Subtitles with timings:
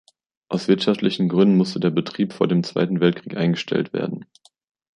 [0.49, 4.25] Aus wirtschaftlichen Gründen musste der Betrieb vor dem Zweiten Weltkrieg eingestellt werden.